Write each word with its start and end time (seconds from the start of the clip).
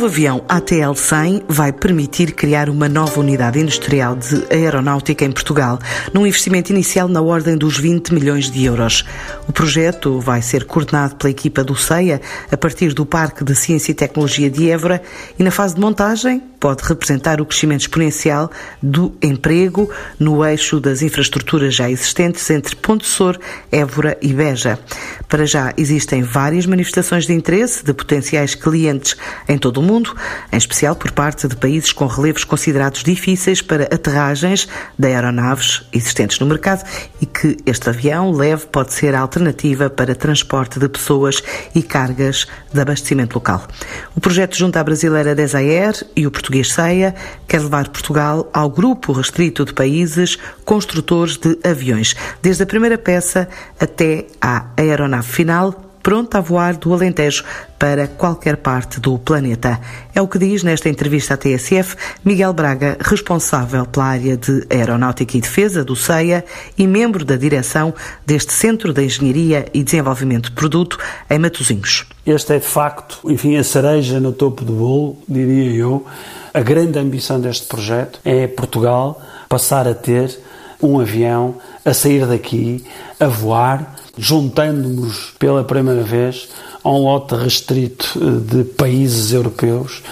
novo 0.00 0.14
avião 0.14 0.42
ATL-100 0.48 1.42
vai 1.46 1.70
permitir 1.74 2.32
criar 2.32 2.70
uma 2.70 2.88
nova 2.88 3.20
unidade 3.20 3.60
industrial 3.60 4.16
de 4.16 4.46
aeronáutica 4.50 5.26
em 5.26 5.30
Portugal, 5.30 5.78
num 6.14 6.26
investimento 6.26 6.72
inicial 6.72 7.06
na 7.06 7.20
ordem 7.20 7.54
dos 7.54 7.76
20 7.76 8.14
milhões 8.14 8.50
de 8.50 8.64
euros. 8.64 9.04
O 9.46 9.52
projeto 9.52 10.18
vai 10.18 10.40
ser 10.40 10.64
coordenado 10.64 11.16
pela 11.16 11.30
equipa 11.30 11.62
do 11.62 11.76
CEIA 11.76 12.18
a 12.50 12.56
partir 12.56 12.94
do 12.94 13.04
Parque 13.04 13.44
de 13.44 13.54
Ciência 13.54 13.92
e 13.92 13.94
Tecnologia 13.94 14.48
de 14.48 14.70
Évora 14.70 15.02
e 15.38 15.42
na 15.42 15.50
fase 15.50 15.74
de 15.74 15.82
montagem 15.82 16.42
pode 16.60 16.82
representar 16.82 17.40
o 17.40 17.46
crescimento 17.46 17.80
exponencial 17.80 18.50
do 18.82 19.16
emprego 19.22 19.90
no 20.18 20.44
eixo 20.44 20.78
das 20.78 21.00
infraestruturas 21.00 21.74
já 21.74 21.90
existentes 21.90 22.48
entre 22.50 22.76
Ponte 22.76 23.06
Sor, 23.06 23.38
Évora 23.72 24.16
e 24.20 24.32
Beja. 24.34 24.78
Para 25.26 25.46
já 25.46 25.72
existem 25.76 26.22
várias 26.22 26.66
manifestações 26.66 27.26
de 27.26 27.32
interesse 27.32 27.82
de 27.82 27.94
potenciais 27.94 28.54
clientes 28.54 29.16
em 29.48 29.56
todo 29.56 29.80
o 29.80 29.82
mundo, 29.82 29.89
em 29.98 30.56
especial 30.56 30.94
por 30.94 31.10
parte 31.10 31.48
de 31.48 31.56
países 31.56 31.92
com 31.92 32.06
relevos 32.06 32.44
considerados 32.44 33.02
difíceis 33.02 33.60
para 33.60 33.84
aterragens 33.84 34.68
de 34.98 35.08
aeronaves 35.08 35.82
existentes 35.92 36.38
no 36.38 36.46
mercado 36.46 36.84
e 37.20 37.26
que 37.26 37.56
este 37.66 37.88
avião 37.88 38.30
leve 38.30 38.66
pode 38.66 38.92
ser 38.92 39.14
a 39.14 39.20
alternativa 39.20 39.90
para 39.90 40.14
transporte 40.14 40.78
de 40.78 40.88
pessoas 40.88 41.42
e 41.74 41.82
cargas 41.82 42.46
de 42.72 42.80
abastecimento 42.80 43.34
local. 43.34 43.66
O 44.14 44.20
projeto 44.20 44.56
junto 44.56 44.76
à 44.76 44.84
brasileira 44.84 45.34
Desair 45.34 46.06
e 46.14 46.26
o 46.26 46.30
português 46.30 46.72
Ceia 46.72 47.14
quer 47.48 47.60
levar 47.60 47.88
Portugal 47.88 48.48
ao 48.52 48.70
grupo 48.70 49.12
restrito 49.12 49.64
de 49.64 49.72
países 49.72 50.38
construtores 50.64 51.36
de 51.36 51.58
aviões, 51.64 52.14
desde 52.40 52.62
a 52.62 52.66
primeira 52.66 52.96
peça 52.96 53.48
até 53.80 54.26
à 54.40 54.66
aeronave 54.76 55.28
final 55.28 55.89
pronta 56.02 56.38
a 56.38 56.40
voar 56.40 56.76
do 56.76 56.92
Alentejo 56.92 57.44
para 57.78 58.06
qualquer 58.06 58.58
parte 58.58 59.00
do 59.00 59.18
planeta. 59.18 59.80
É 60.14 60.20
o 60.20 60.28
que 60.28 60.38
diz 60.38 60.62
nesta 60.62 60.88
entrevista 60.88 61.34
à 61.34 61.36
TSF 61.36 61.96
Miguel 62.24 62.52
Braga, 62.52 62.96
responsável 63.00 63.86
pela 63.86 64.06
área 64.06 64.36
de 64.36 64.66
Aeronáutica 64.70 65.36
e 65.36 65.40
Defesa 65.40 65.84
do 65.84 65.96
CEIA 65.96 66.44
e 66.76 66.86
membro 66.86 67.24
da 67.24 67.36
direção 67.36 67.94
deste 68.26 68.52
Centro 68.52 68.92
de 68.92 69.04
Engenharia 69.04 69.66
e 69.72 69.82
Desenvolvimento 69.82 70.50
de 70.50 70.56
Produto 70.56 70.98
em 71.28 71.38
Matosinhos. 71.38 72.06
Este 72.26 72.54
é 72.54 72.58
de 72.58 72.66
facto, 72.66 73.18
enfim, 73.24 73.56
a 73.56 73.64
cereja 73.64 74.20
no 74.20 74.32
topo 74.32 74.64
do 74.64 74.72
bolo, 74.72 75.18
diria 75.28 75.72
eu. 75.72 76.06
A 76.52 76.60
grande 76.60 76.98
ambição 76.98 77.40
deste 77.40 77.66
projeto 77.66 78.20
é 78.24 78.46
Portugal 78.46 79.22
passar 79.48 79.86
a 79.88 79.94
ter 79.94 80.38
um 80.82 81.00
avião 81.00 81.56
a 81.84 81.92
sair 81.92 82.26
daqui, 82.26 82.84
a 83.18 83.26
voar, 83.26 83.96
juntando-nos 84.16 85.32
pela 85.38 85.64
primeira 85.64 86.02
vez 86.02 86.48
a 86.82 86.90
um 86.90 87.04
lote 87.04 87.34
restrito 87.34 88.18
eh, 88.20 88.54
de 88.54 88.64
países 88.64 89.32
europeus 89.32 90.02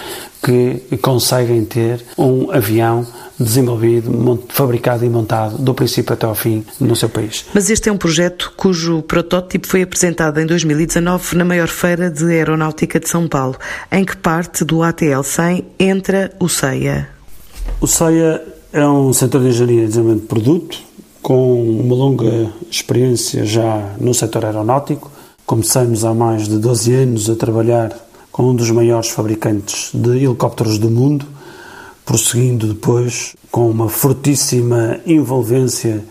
que 0.43 0.97
conseguem 1.01 1.65
ter 1.65 2.03
um 2.17 2.49
avião 2.51 3.05
desenvolvido, 3.37 4.43
fabricado 4.49 5.05
e 5.05 5.09
montado 5.09 5.57
do 5.57 5.73
princípio 5.73 6.13
até 6.13 6.25
ao 6.25 6.35
fim 6.35 6.65
no 6.79 6.95
seu 6.95 7.09
país. 7.09 7.45
Mas 7.53 7.69
este 7.69 7.89
é 7.89 7.91
um 7.91 7.97
projeto 7.97 8.53
cujo 8.55 9.01
protótipo 9.01 9.67
foi 9.67 9.81
apresentado 9.81 10.39
em 10.39 10.45
2019 10.45 11.35
na 11.37 11.45
maior 11.45 11.67
feira 11.67 12.09
de 12.09 12.25
aeronáutica 12.25 12.99
de 12.99 13.07
São 13.07 13.27
Paulo, 13.27 13.57
em 13.91 14.03
que 14.03 14.17
parte 14.17 14.65
do 14.65 14.83
ATL 14.83 15.23
100 15.23 15.65
entra 15.79 16.31
o 16.39 16.49
CEIA. 16.49 17.09
O 17.79 17.87
CEIA 17.87 18.58
é 18.71 18.87
um 18.87 19.11
Centro 19.11 19.39
de 19.39 19.47
Engenharia 19.47 19.83
e 19.83 19.87
Desenvolvimento 19.87 20.21
de 20.21 20.27
Produto, 20.27 20.79
com 21.23 21.79
uma 21.79 21.95
longa 21.95 22.51
experiência 22.69 23.43
já 23.43 23.95
no 23.99 24.13
setor 24.13 24.45
aeronáutico. 24.45 25.09
Começamos 25.43 26.05
há 26.05 26.13
mais 26.13 26.47
de 26.47 26.57
12 26.59 26.93
anos 26.93 27.29
a 27.31 27.35
trabalhar 27.35 27.91
com 28.31 28.43
um 28.43 28.55
dos 28.55 28.69
maiores 28.69 29.09
fabricantes 29.09 29.89
de 29.91 30.23
helicópteros 30.23 30.77
do 30.77 30.89
mundo, 30.89 31.25
prosseguindo 32.05 32.67
depois 32.67 33.35
com 33.51 33.67
uma 33.71 33.89
fortíssima 33.89 34.99
envolvência 35.03 36.05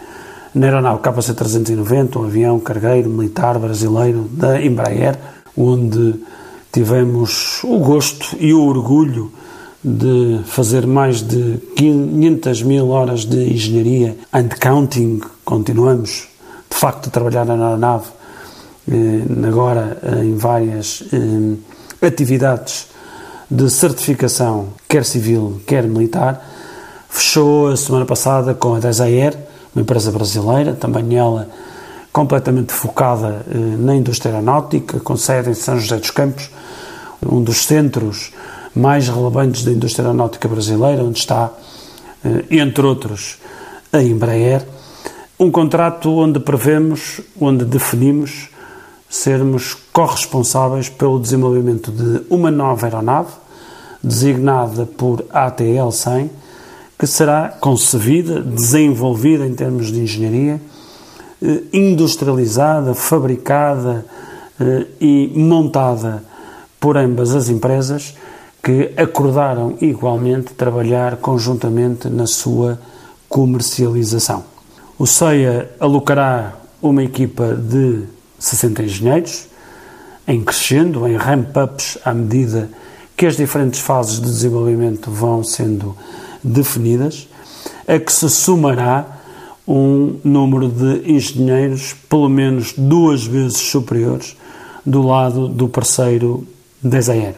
na 0.53 0.67
aeronave 0.67 1.01
KC-390, 1.01 2.17
um 2.17 2.25
avião 2.25 2.59
cargueiro 2.59 3.09
militar 3.09 3.57
brasileiro 3.57 4.29
da 4.33 4.61
Embraer, 4.61 5.17
onde 5.57 6.17
tivemos 6.73 7.63
o 7.63 7.79
gosto 7.79 8.37
e 8.41 8.53
o 8.53 8.65
orgulho 8.65 9.31
de 9.83 10.41
fazer 10.47 10.87
mais 10.87 11.23
de 11.23 11.59
500 11.77 12.63
mil 12.63 12.89
horas 12.89 13.25
de 13.25 13.53
engenharia 13.53 14.17
and 14.33 14.49
counting, 14.61 15.21
continuamos 15.45 16.29
de 16.69 16.77
facto 16.77 17.09
a 17.09 17.11
trabalhar 17.11 17.45
na 17.45 17.55
aeronave, 17.55 18.07
eh, 18.91 19.47
agora 19.47 19.99
eh, 20.03 20.25
em 20.25 20.37
várias 20.37 21.05
eh, 21.13 22.07
atividades 22.07 22.89
de 23.51 23.71
certificação, 23.71 24.69
quer 24.89 25.05
civil, 25.05 25.61
quer 25.67 25.85
militar. 25.85 26.45
Fechou 27.09 27.69
a 27.69 27.77
semana 27.77 28.05
passada 28.05 28.55
com 28.55 28.75
a 28.75 28.79
Desair, 28.79 29.35
uma 29.75 29.83
empresa 29.83 30.11
brasileira, 30.11 30.75
também 30.75 31.17
ela 31.17 31.49
completamente 32.13 32.73
focada 32.73 33.47
na 33.79 33.95
indústria 33.95 34.33
aeronáutica, 34.33 35.01
com 35.01 35.17
sede 35.17 35.51
em 35.51 35.55
São 35.55 35.79
José 35.79 35.97
dos 35.97 36.11
Campos, 36.11 36.51
um 37.25 37.43
dos 37.43 37.65
centros 37.65 38.33
mais 38.75 39.09
relevantes 39.09 39.65
da 39.65 39.73
indústria 39.73 40.05
aeronáutica 40.05 40.49
brasileira, 40.49 41.03
onde 41.03 41.19
está, 41.19 41.53
eh, 42.25 42.45
entre 42.51 42.87
outros, 42.87 43.39
a 43.93 44.03
Embraer. 44.03 44.67
Um 45.39 45.51
contrato 45.51 46.11
onde 46.11 46.41
prevemos, 46.41 47.21
onde 47.41 47.65
definimos 47.65 48.51
sermos 49.09 49.75
corresponsáveis 49.93 50.89
pelo 50.89 51.19
desenvolvimento 51.19 51.91
de 51.91 52.23
uma 52.29 52.51
nova 52.51 52.87
aeronave, 52.87 53.33
designada 54.03 54.85
por 54.85 55.25
ATL-100, 55.33 56.29
que 56.99 57.07
será 57.07 57.49
concebida, 57.61 58.41
desenvolvida 58.41 59.47
em 59.47 59.55
termos 59.55 59.93
de 59.93 60.01
engenharia, 60.01 60.61
eh, 61.41 61.63
industrializada, 61.73 62.95
fabricada 62.95 64.05
eh, 64.61 64.87
e 65.01 65.33
montada 65.35 66.25
por 66.81 66.97
ambas 66.97 67.35
as 67.35 67.49
empresas 67.49 68.15
que 68.63 68.93
acordaram 68.97 69.77
igualmente 69.81 70.55
trabalhar 70.55 71.17
conjuntamente 71.17 72.09
na 72.09 72.27
sua 72.27 72.79
comercialização. 73.29 74.45
O 74.99 75.07
CEIA 75.07 75.71
alocará 75.79 76.57
uma 76.83 77.03
equipa 77.03 77.55
de 77.55 78.05
60 78.39 78.83
engenheiros, 78.83 79.47
em 80.27 80.43
crescendo, 80.43 81.07
em 81.07 81.17
ramp-ups 81.17 81.99
à 82.05 82.13
medida 82.13 82.69
que 83.17 83.27
as 83.27 83.37
diferentes 83.37 83.81
fases 83.81 84.21
de 84.21 84.27
desenvolvimento 84.27 85.11
vão 85.11 85.43
sendo 85.43 85.97
definidas, 86.43 87.29
a 87.87 87.99
que 87.99 88.13
se 88.13 88.29
somará 88.31 89.19
um 89.67 90.19
número 90.25 90.69
de 90.69 91.11
engenheiros 91.13 91.95
pelo 92.09 92.29
menos 92.29 92.73
duas 92.77 93.25
vezes 93.25 93.59
superiores 93.59 94.37
do 94.85 95.03
lado 95.03 95.49
do 95.49 95.69
parceiro 95.69 96.47
Desaer. 96.83 97.35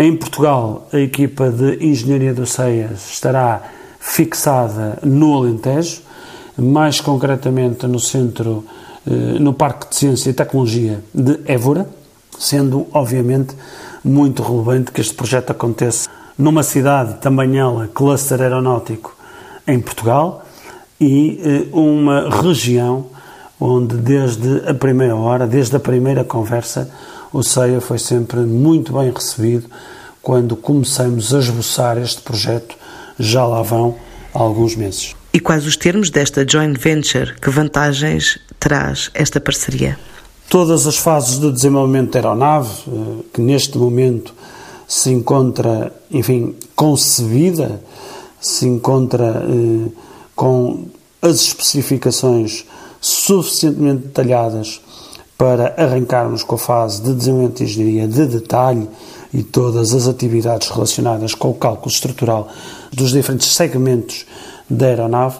Em 0.00 0.16
Portugal, 0.16 0.88
a 0.94 0.98
equipa 0.98 1.50
de 1.50 1.84
Engenharia 1.84 2.32
do 2.32 2.46
CEIAS 2.46 3.10
estará 3.10 3.60
fixada 4.00 4.98
no 5.02 5.36
Alentejo, 5.36 6.00
mais 6.56 7.02
concretamente 7.02 7.86
no 7.86 8.00
centro, 8.00 8.64
eh, 9.06 9.38
no 9.38 9.52
Parque 9.52 9.90
de 9.90 9.96
Ciência 9.96 10.30
e 10.30 10.32
Tecnologia 10.32 11.04
de 11.14 11.40
Évora, 11.44 11.86
sendo 12.38 12.86
obviamente 12.94 13.54
muito 14.02 14.42
relevante 14.42 14.90
que 14.90 15.02
este 15.02 15.12
projeto 15.12 15.50
aconteça 15.50 16.08
numa 16.38 16.62
cidade, 16.62 17.20
também 17.20 17.58
ela, 17.58 17.86
cluster 17.86 18.40
aeronáutico 18.40 19.14
em 19.66 19.78
Portugal 19.78 20.46
e 20.98 21.42
eh, 21.44 21.66
uma 21.74 22.42
região 22.42 23.04
onde 23.60 23.96
desde 23.96 24.66
a 24.66 24.72
primeira 24.72 25.14
hora, 25.14 25.46
desde 25.46 25.76
a 25.76 25.80
primeira 25.80 26.24
conversa, 26.24 26.90
o 27.32 27.42
CEIA 27.42 27.80
foi 27.80 27.98
sempre 27.98 28.40
muito 28.40 28.92
bem 28.92 29.10
recebido 29.10 29.68
quando 30.22 30.56
começamos 30.56 31.34
a 31.34 31.38
esboçar 31.38 31.98
este 31.98 32.20
projeto, 32.22 32.76
já 33.18 33.46
lá 33.46 33.62
vão 33.62 33.96
alguns 34.34 34.76
meses. 34.76 35.14
E 35.32 35.40
quais 35.40 35.66
os 35.66 35.76
termos 35.76 36.10
desta 36.10 36.46
joint 36.46 36.78
venture? 36.78 37.34
Que 37.40 37.50
vantagens 37.50 38.38
traz 38.58 39.10
esta 39.14 39.40
parceria? 39.40 39.98
Todas 40.48 40.86
as 40.86 40.96
fases 40.96 41.38
de 41.38 41.50
desenvolvimento 41.52 42.12
da 42.12 42.18
aeronave, 42.18 42.70
eh, 42.88 43.22
que 43.32 43.40
neste 43.40 43.78
momento 43.78 44.34
se 44.88 45.10
encontra, 45.10 45.92
enfim, 46.10 46.56
concebida, 46.74 47.80
se 48.40 48.66
encontra 48.66 49.44
eh, 49.46 49.90
com 50.34 50.88
as 51.22 51.36
especificações 51.42 52.64
suficientemente 53.00 54.08
detalhadas 54.08 54.80
para 55.40 55.72
arrancarmos 55.78 56.42
com 56.42 56.56
a 56.56 56.58
fase 56.58 57.00
de 57.00 57.14
desenvolvimento 57.14 57.56
de 57.56 57.64
engenharia 57.64 58.06
de 58.06 58.26
detalhe 58.26 58.86
e 59.32 59.42
todas 59.42 59.94
as 59.94 60.06
atividades 60.06 60.68
relacionadas 60.68 61.34
com 61.34 61.48
o 61.48 61.54
cálculo 61.54 61.90
estrutural 61.90 62.48
dos 62.92 63.12
diferentes 63.12 63.50
segmentos 63.54 64.26
da 64.68 64.84
aeronave, 64.84 65.38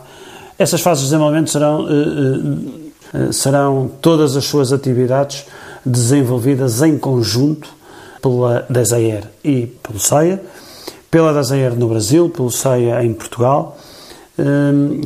essas 0.58 0.80
fases 0.80 1.04
de 1.04 1.10
desenvolvimento 1.10 1.50
serão, 1.50 1.86
eh, 1.86 3.18
eh, 3.28 3.32
serão 3.32 3.90
todas 4.00 4.38
as 4.38 4.44
suas 4.46 4.72
atividades 4.72 5.44
desenvolvidas 5.84 6.80
em 6.80 6.96
conjunto 6.96 7.68
pela 8.22 8.64
Desaer 8.70 9.24
e 9.44 9.66
pelo 9.66 10.00
CEIA, 10.00 10.42
pela 11.10 11.34
Desaer 11.34 11.74
no 11.74 11.88
Brasil, 11.88 12.30
pelo 12.30 12.50
CEIA 12.50 13.04
em 13.04 13.12
Portugal, 13.12 13.76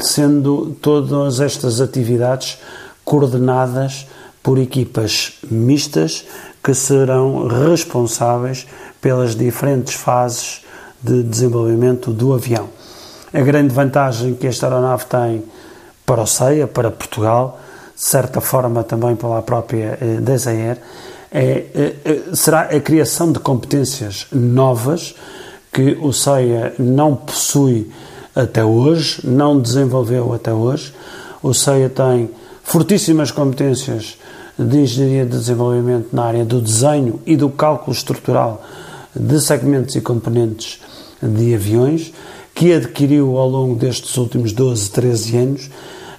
sendo 0.01 0.77
todas 0.81 1.41
estas 1.41 1.81
atividades 1.81 2.59
coordenadas 3.05 4.07
por 4.45 4.59
equipas 4.59 5.39
mistas 5.51 6.25
que 6.63 6.75
serão 6.75 7.49
responsáveis 7.49 8.67
pelas 9.01 9.35
diferentes 9.35 9.95
fases 9.95 10.61
de 11.03 11.23
desenvolvimento 11.23 12.13
do 12.13 12.35
avião. 12.35 12.69
A 13.33 13.41
grande 13.41 13.75
vantagem 13.75 14.35
que 14.35 14.47
esta 14.47 14.67
aeronave 14.67 15.07
tem 15.07 15.43
para 16.07 16.23
o 16.23 16.27
CEIA, 16.27 16.67
para 16.67 16.91
Portugal, 16.91 17.59
de 17.97 18.03
certa 18.03 18.41
forma 18.41 18.85
também 18.85 19.17
pela 19.17 19.41
própria 19.41 19.99
eh, 20.01 20.21
Desaer, 20.21 20.79
é, 21.33 21.65
é, 21.75 21.95
é, 22.05 22.35
será 22.35 22.63
a 22.63 22.81
criação 22.81 23.33
de 23.33 23.39
competências 23.39 24.27
novas 24.31 25.15
que 25.73 25.99
o 26.01 26.13
CEIA 26.13 26.75
não 26.79 27.17
possui 27.17 27.91
até 28.37 28.63
hoje, 28.63 29.21
não 29.25 29.59
desenvolveu 29.59 30.35
até 30.35 30.53
hoje. 30.53 30.95
O 31.43 31.55
CEIA 31.55 31.89
tem 31.89 32.31
fortíssimas 32.63 33.31
competências 33.31 34.19
de 34.59 34.79
engenharia 34.79 35.25
de 35.25 35.33
desenvolvimento 35.33 36.09
na 36.13 36.25
área 36.25 36.45
do 36.45 36.61
desenho 36.61 37.21
e 37.27 37.37
do 37.37 37.51
cálculo 37.51 37.93
estrutural 37.93 38.63
de 39.15 39.41
segmentos 39.41 39.95
e 39.97 40.01
componentes 40.01 40.81
de 41.23 41.55
aviões, 41.55 42.13
que 42.55 42.73
adquiriu 42.73 43.37
ao 43.37 43.49
longo 43.49 43.75
destes 43.75 44.17
últimos 44.17 44.53
12, 44.53 44.91
13 44.91 45.37
anos. 45.37 45.71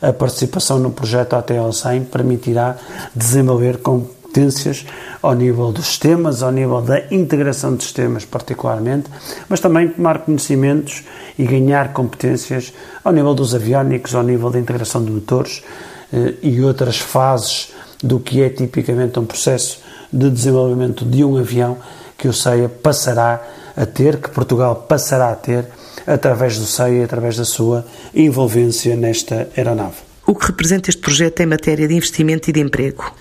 A 0.01 0.11
participação 0.11 0.79
no 0.79 0.91
projeto 0.91 1.33
ATL 1.33 1.71
100 1.71 2.05
permitirá 2.05 2.77
desenvolver 3.15 3.77
competências 3.77 4.85
ao 5.21 5.33
nível 5.33 5.71
dos 5.71 5.87
sistemas, 5.87 6.43
ao 6.43 6.51
nível 6.51 6.81
da 6.81 7.01
integração 7.09 7.75
de 7.75 7.83
sistemas, 7.83 8.25
particularmente, 8.25 9.09
mas 9.47 9.61
também 9.61 9.87
tomar 9.87 10.19
conhecimentos 10.19 11.03
e 11.39 11.45
ganhar 11.45 11.93
competências 11.93 12.73
ao 13.03 13.13
nível 13.13 13.33
dos 13.33 13.55
aviónicos, 13.55 14.13
ao 14.13 14.23
nível 14.23 14.49
da 14.49 14.59
integração 14.59 15.03
de 15.03 15.11
motores 15.11 15.63
eh, 16.11 16.33
e 16.43 16.61
outras 16.61 16.97
fases 16.97 17.69
do 18.03 18.19
que 18.19 18.41
é 18.41 18.49
tipicamente 18.49 19.19
um 19.19 19.25
processo 19.25 19.79
de 20.11 20.29
desenvolvimento 20.29 21.05
de 21.05 21.23
um 21.23 21.37
avião 21.37 21.77
que 22.17 22.27
o 22.27 22.33
CEIA 22.33 22.69
passará 22.69 23.41
a 23.75 23.85
ter, 23.85 24.17
que 24.17 24.29
Portugal 24.29 24.85
passará 24.87 25.31
a 25.31 25.35
ter, 25.35 25.67
através 26.07 26.57
do 26.57 26.65
CEIA, 26.65 27.05
através 27.05 27.37
da 27.37 27.45
sua 27.45 27.85
envolvência 28.13 28.95
nesta 28.95 29.49
aeronave. 29.57 29.95
O 30.25 30.33
que 30.33 30.47
representa 30.47 30.89
este 30.89 31.01
projeto 31.01 31.41
em 31.41 31.45
matéria 31.45 31.87
de 31.87 31.93
investimento 31.93 32.49
e 32.49 32.53
de 32.53 32.59
emprego? 32.59 33.13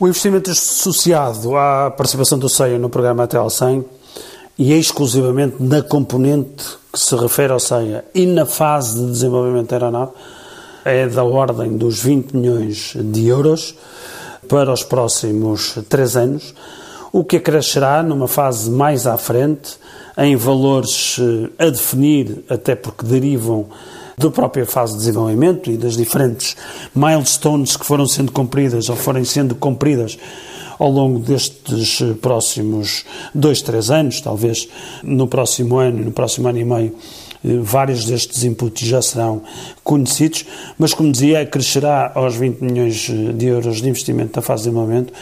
O 0.00 0.08
investimento 0.08 0.50
associado 0.50 1.56
à 1.56 1.90
participação 1.90 2.38
do 2.38 2.48
CEIA 2.48 2.78
no 2.78 2.88
programa 2.88 3.24
ATL 3.24 3.48
100 3.48 3.84
e 4.58 4.72
exclusivamente 4.72 5.56
na 5.60 5.82
componente 5.82 6.64
que 6.92 6.98
se 6.98 7.14
refere 7.14 7.52
ao 7.52 7.60
CEIA 7.60 8.04
e 8.14 8.26
na 8.26 8.46
fase 8.46 8.98
de 8.98 9.10
desenvolvimento 9.10 9.70
da 9.70 9.76
aeronave 9.76 10.12
é 10.84 11.06
da 11.06 11.22
ordem 11.22 11.76
dos 11.76 12.02
20 12.02 12.32
milhões 12.32 12.96
de 12.96 13.26
euros 13.26 13.74
para 14.48 14.72
os 14.72 14.82
próximos 14.82 15.78
três 15.88 16.16
anos, 16.16 16.54
o 17.12 17.22
que 17.22 17.36
acrescerá 17.36 18.02
numa 18.02 18.26
fase 18.26 18.70
mais 18.70 19.06
à 19.06 19.16
frente, 19.16 19.76
em 20.16 20.34
valores 20.36 21.16
eh, 21.20 21.66
a 21.66 21.70
definir, 21.70 22.44
até 22.48 22.74
porque 22.74 23.06
derivam 23.06 23.66
da 24.16 24.30
própria 24.30 24.66
fase 24.66 24.94
de 24.94 24.98
desenvolvimento 25.00 25.70
e 25.70 25.76
das 25.76 25.96
diferentes 25.96 26.56
milestones 26.94 27.76
que 27.76 27.86
foram 27.86 28.06
sendo 28.06 28.32
cumpridas 28.32 28.88
ou 28.88 28.96
forem 28.96 29.24
sendo 29.24 29.54
cumpridas 29.54 30.18
ao 30.78 30.90
longo 30.90 31.18
destes 31.18 32.00
eh, 32.00 32.14
próximos 32.20 33.04
dois, 33.34 33.62
três 33.62 33.90
anos, 33.90 34.20
talvez 34.20 34.68
no 35.02 35.28
próximo 35.28 35.78
ano, 35.78 36.04
no 36.04 36.12
próximo 36.12 36.48
ano 36.48 36.58
e 36.58 36.64
meio, 36.64 36.94
vários 37.62 38.04
destes 38.04 38.44
inputs 38.44 38.86
já 38.86 39.00
serão 39.00 39.42
conhecidos, 39.84 40.44
mas 40.78 40.92
como 40.92 41.12
dizia, 41.12 41.46
crescerá 41.46 42.12
aos 42.14 42.36
20 42.36 42.60
milhões 42.60 43.10
de 43.36 43.46
euros 43.46 43.80
de 43.80 43.88
investimento 43.88 44.34
da 44.34 44.42
fase 44.42 44.64
de 44.64 44.70
desenvolvimento 44.70 45.12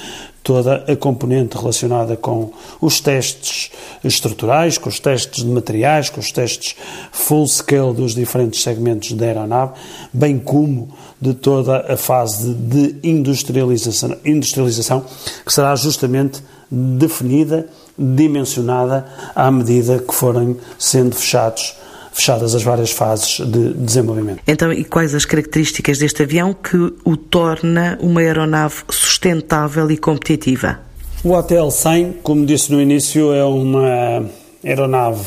toda 0.46 0.84
a 0.86 0.94
componente 0.94 1.56
relacionada 1.56 2.16
com 2.16 2.52
os 2.80 3.00
testes 3.00 3.68
estruturais, 4.04 4.78
com 4.78 4.88
os 4.88 5.00
testes 5.00 5.42
de 5.42 5.50
materiais, 5.50 6.08
com 6.08 6.20
os 6.20 6.30
testes 6.30 6.76
full 7.10 7.48
scale 7.48 7.92
dos 7.92 8.14
diferentes 8.14 8.62
segmentos 8.62 9.10
da 9.10 9.26
aeronave, 9.26 9.72
bem 10.12 10.38
como 10.38 10.88
de 11.20 11.34
toda 11.34 11.92
a 11.92 11.96
fase 11.96 12.54
de 12.54 12.94
industrialização, 13.02 14.16
industrialização 14.24 15.04
que 15.44 15.52
será 15.52 15.74
justamente 15.74 16.40
definida, 16.70 17.66
dimensionada 17.98 19.04
à 19.34 19.50
medida 19.50 19.98
que 19.98 20.14
forem 20.14 20.56
sendo 20.78 21.16
fechados 21.16 21.74
fechadas 22.16 22.54
as 22.54 22.62
várias 22.62 22.90
fases 22.90 23.38
de 23.46 23.74
desenvolvimento. 23.74 24.40
Então, 24.46 24.72
e 24.72 24.84
quais 24.84 25.14
as 25.14 25.26
características 25.26 25.98
deste 25.98 26.22
avião 26.22 26.54
que 26.54 26.94
o 27.04 27.14
torna 27.14 27.98
uma 28.00 28.22
aeronave 28.22 28.76
sustentável 28.90 29.90
e 29.90 29.98
competitiva? 29.98 30.80
O 31.22 31.36
ATL 31.36 31.70
100, 31.70 32.14
como 32.22 32.46
disse 32.46 32.72
no 32.72 32.80
início, 32.80 33.34
é 33.34 33.44
uma 33.44 34.24
aeronave 34.64 35.26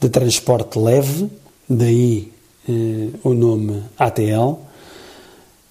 de 0.00 0.08
transporte 0.08 0.78
leve, 0.78 1.28
daí 1.68 2.32
eh, 2.66 3.08
o 3.22 3.34
nome 3.34 3.82
ATL, 3.98 4.60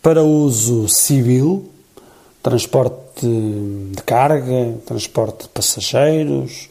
para 0.03 0.21
uso 0.21 0.87
civil, 0.87 1.67
transporte 2.43 3.25
de 3.25 4.03
carga, 4.05 4.75
transporte 4.85 5.43
de 5.43 5.49
passageiros, 5.49 6.69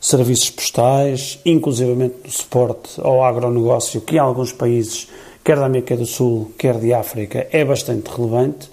serviços 0.00 0.48
postais, 0.48 1.38
inclusivamente 1.44 2.14
no 2.24 2.30
suporte 2.30 2.98
ao 2.98 3.22
agronegócio, 3.22 4.00
que 4.00 4.16
em 4.16 4.18
alguns 4.18 4.50
países, 4.50 5.06
quer 5.44 5.58
da 5.58 5.66
América 5.66 5.94
do 5.94 6.06
Sul, 6.06 6.52
quer 6.56 6.78
de 6.78 6.94
África, 6.94 7.46
é 7.52 7.62
bastante 7.62 8.08
relevante, 8.08 8.70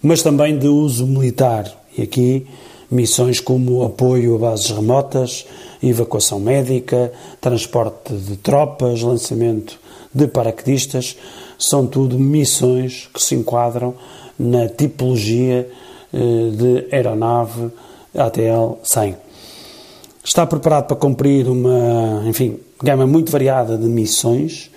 mas 0.00 0.22
também 0.22 0.56
de 0.56 0.68
uso 0.68 1.06
militar. 1.06 1.66
E 1.96 2.02
aqui 2.02 2.46
missões 2.88 3.40
como 3.40 3.82
apoio 3.82 4.36
a 4.36 4.38
bases 4.38 4.70
remotas, 4.70 5.44
evacuação 5.82 6.38
médica, 6.38 7.12
transporte 7.40 8.14
de 8.14 8.36
tropas, 8.36 9.02
lançamento 9.02 9.78
de 10.14 10.28
paraquedistas, 10.28 11.16
são 11.58 11.84
tudo 11.84 12.16
missões 12.16 13.10
que 13.12 13.20
se 13.20 13.34
enquadram 13.34 13.94
na 14.38 14.68
tipologia 14.68 15.68
eh, 16.12 16.18
de 16.52 16.94
aeronave 16.94 17.72
ATL-100 18.14 19.27
está 20.28 20.46
preparado 20.46 20.86
para 20.86 20.96
cumprir 20.96 21.48
uma, 21.48 22.22
enfim, 22.26 22.60
gama 22.82 23.06
muito 23.06 23.32
variada 23.32 23.78
de 23.78 23.86
missões. 23.86 24.70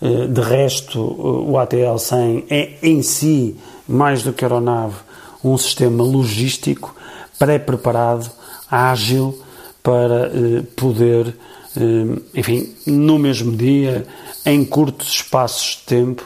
Eh, 0.00 0.28
de 0.28 0.40
resto, 0.40 1.00
o 1.00 1.54
ATL-100 1.58 2.44
é 2.48 2.74
em 2.82 3.02
si, 3.02 3.56
mais 3.88 4.22
do 4.22 4.32
que 4.32 4.44
aeronave, 4.44 4.94
um 5.42 5.58
sistema 5.58 6.04
logístico 6.04 6.94
pré-preparado, 7.36 8.30
ágil, 8.70 9.36
para 9.82 10.28
eh, 10.28 10.62
poder, 10.76 11.36
eh, 11.76 12.20
enfim, 12.32 12.72
no 12.86 13.18
mesmo 13.18 13.56
dia, 13.56 14.06
em 14.44 14.64
curtos 14.64 15.08
espaços 15.08 15.80
de 15.80 15.96
tempo, 15.96 16.24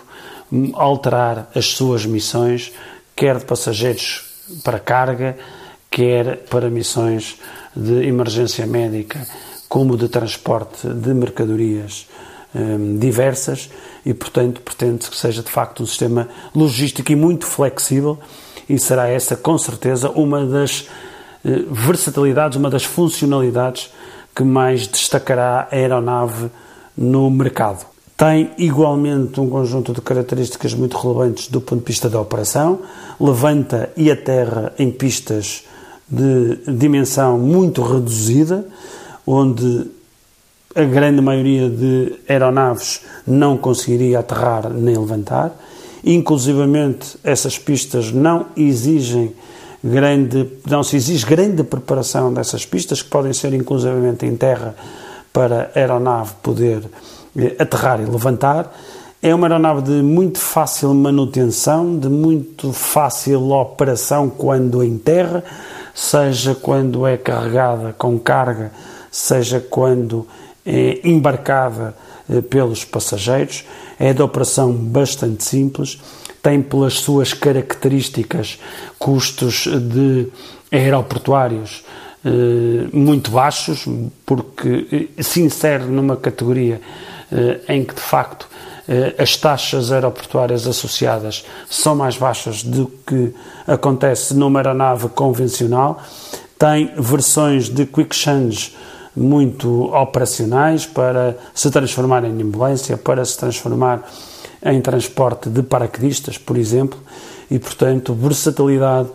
alterar 0.74 1.50
as 1.54 1.64
suas 1.64 2.04
missões, 2.04 2.72
quer 3.16 3.38
de 3.38 3.46
passageiros 3.46 4.22
para 4.62 4.78
carga, 4.78 5.38
quer 5.90 6.44
para 6.50 6.68
missões 6.68 7.38
de 7.74 8.06
emergência 8.06 8.66
médica 8.66 9.26
como 9.68 9.96
de 9.96 10.08
transporte 10.08 10.88
de 10.88 11.14
mercadorias 11.14 12.08
um, 12.54 12.98
diversas 12.98 13.70
e, 14.04 14.12
portanto, 14.12 14.60
pretende-se 14.60 15.10
que 15.10 15.16
seja 15.16 15.42
de 15.42 15.50
facto 15.50 15.82
um 15.82 15.86
sistema 15.86 16.28
logístico 16.54 17.12
e 17.12 17.16
muito 17.16 17.46
flexível 17.46 18.18
e 18.68 18.78
será 18.78 19.08
essa, 19.08 19.36
com 19.36 19.56
certeza, 19.56 20.10
uma 20.10 20.44
das 20.44 20.80
uh, 21.44 21.72
versatilidades, 21.72 22.58
uma 22.58 22.70
das 22.70 22.84
funcionalidades 22.84 23.90
que 24.34 24.42
mais 24.42 24.86
destacará 24.86 25.68
a 25.70 25.74
aeronave 25.74 26.50
no 26.96 27.30
mercado. 27.30 27.86
Tem 28.16 28.50
igualmente 28.58 29.40
um 29.40 29.48
conjunto 29.48 29.92
de 29.92 30.00
características 30.00 30.74
muito 30.74 30.96
relevantes 30.98 31.48
do 31.48 31.60
ponto 31.60 31.80
de 31.80 31.86
vista 31.86 32.10
da 32.10 32.20
operação, 32.20 32.80
levanta 33.18 33.90
e 33.96 34.10
aterra 34.10 34.72
em 34.78 34.90
pistas 34.90 35.64
de 36.10 36.58
dimensão 36.66 37.38
muito 37.38 37.82
reduzida, 37.82 38.66
onde 39.26 39.86
a 40.74 40.82
grande 40.82 41.20
maioria 41.20 41.68
de 41.68 42.14
aeronaves 42.28 43.02
não 43.26 43.56
conseguiria 43.56 44.18
aterrar 44.18 44.70
nem 44.70 44.96
levantar. 44.96 45.54
Inclusivamente, 46.04 47.18
essas 47.22 47.58
pistas 47.58 48.10
não 48.10 48.46
exigem 48.56 49.34
grande, 49.82 50.48
não 50.68 50.82
se 50.82 50.96
exige 50.96 51.26
grande 51.26 51.62
preparação 51.62 52.32
dessas 52.32 52.64
pistas, 52.64 53.02
que 53.02 53.08
podem 53.08 53.32
ser 53.32 53.52
inclusivamente 53.54 54.26
em 54.26 54.36
terra 54.36 54.74
para 55.32 55.70
a 55.74 55.78
aeronave 55.78 56.32
poder 56.42 56.82
eh, 57.36 57.56
aterrar 57.58 58.00
e 58.00 58.04
levantar. 58.04 58.72
É 59.22 59.34
uma 59.34 59.46
aeronave 59.46 59.82
de 59.82 60.02
muito 60.02 60.38
fácil 60.38 60.94
manutenção, 60.94 61.98
de 61.98 62.08
muito 62.08 62.72
fácil 62.72 63.50
operação 63.50 64.30
quando 64.30 64.82
em 64.82 64.96
terra 64.96 65.44
seja 66.00 66.54
quando 66.54 67.06
é 67.06 67.18
carregada 67.18 67.94
com 67.98 68.18
carga, 68.18 68.72
seja 69.10 69.60
quando 69.60 70.26
é 70.64 70.98
embarcada 71.04 71.94
eh, 72.26 72.40
pelos 72.40 72.86
passageiros. 72.86 73.66
É 73.98 74.14
de 74.14 74.22
operação 74.22 74.72
bastante 74.72 75.44
simples, 75.44 76.00
tem 76.42 76.62
pelas 76.62 76.94
suas 76.94 77.34
características 77.34 78.58
custos 78.98 79.66
de 79.66 80.28
aeroportuários 80.72 81.84
eh, 82.24 82.88
muito 82.94 83.30
baixos, 83.30 83.84
porque 84.24 85.10
eh, 85.18 85.22
se 85.22 85.42
insere 85.42 85.84
numa 85.84 86.16
categoria 86.16 86.80
em 87.68 87.84
que 87.84 87.94
de 87.94 88.00
facto 88.00 88.48
as 89.16 89.36
taxas 89.36 89.92
aeroportuárias 89.92 90.66
associadas 90.66 91.44
são 91.68 91.94
mais 91.94 92.16
baixas 92.16 92.64
do 92.64 92.90
que 93.06 93.32
acontece 93.66 94.34
numa 94.34 94.58
aeronave 94.58 95.08
convencional. 95.10 96.02
Tem 96.58 96.92
versões 96.96 97.68
de 97.68 97.86
quick 97.86 98.14
change 98.14 98.74
muito 99.16 99.84
operacionais 99.94 100.86
para 100.86 101.36
se 101.54 101.70
transformar 101.70 102.24
em 102.24 102.42
ambulância, 102.42 102.96
para 102.96 103.24
se 103.24 103.38
transformar 103.38 104.02
em 104.62 104.80
transporte 104.80 105.48
de 105.48 105.62
paraquedistas, 105.62 106.36
por 106.36 106.56
exemplo, 106.56 106.98
e 107.50 107.58
portanto 107.58 108.12
versatilidade, 108.12 109.08